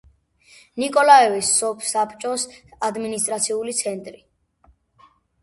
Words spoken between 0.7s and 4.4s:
ნიკოლაევის სოფსაბჭოს ადმინისტრაციული ცენტრი.